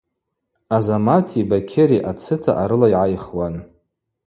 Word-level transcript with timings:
Азамати 0.75 1.39
Бакьыри 1.49 1.99
ацыта 2.11 2.51
арыла 2.61 2.87
йгӏайхуан. 2.91 3.55